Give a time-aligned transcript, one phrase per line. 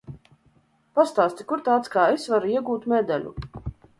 [0.99, 3.35] Pastāsti, kur tāds kā es var iegūt medaļu?